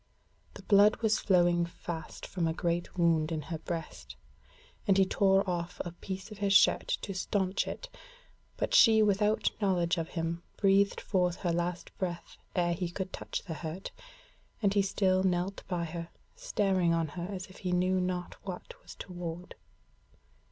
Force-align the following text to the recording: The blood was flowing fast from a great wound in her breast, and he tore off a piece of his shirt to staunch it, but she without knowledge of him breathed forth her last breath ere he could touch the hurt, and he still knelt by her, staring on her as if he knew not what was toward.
The 0.55 0.63
blood 0.63 0.95
was 1.03 1.19
flowing 1.19 1.63
fast 1.63 2.25
from 2.25 2.47
a 2.47 2.55
great 2.55 2.97
wound 2.97 3.31
in 3.31 3.43
her 3.53 3.59
breast, 3.59 4.15
and 4.87 4.97
he 4.97 5.05
tore 5.05 5.47
off 5.47 5.79
a 5.85 5.91
piece 5.91 6.31
of 6.31 6.39
his 6.39 6.53
shirt 6.53 6.87
to 7.03 7.13
staunch 7.13 7.67
it, 7.67 7.87
but 8.57 8.73
she 8.73 9.03
without 9.03 9.51
knowledge 9.61 9.99
of 9.99 10.09
him 10.09 10.41
breathed 10.57 10.99
forth 10.99 11.35
her 11.41 11.53
last 11.53 11.95
breath 11.99 12.35
ere 12.55 12.73
he 12.73 12.89
could 12.89 13.13
touch 13.13 13.43
the 13.43 13.53
hurt, 13.53 13.91
and 14.59 14.73
he 14.73 14.81
still 14.81 15.21
knelt 15.21 15.61
by 15.67 15.83
her, 15.85 16.09
staring 16.35 16.95
on 16.95 17.09
her 17.09 17.27
as 17.31 17.45
if 17.45 17.57
he 17.59 17.71
knew 17.71 18.01
not 18.01 18.33
what 18.43 18.73
was 18.81 18.95
toward. 18.95 19.53